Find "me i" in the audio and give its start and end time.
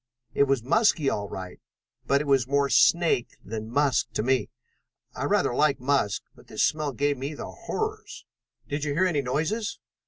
4.23-5.25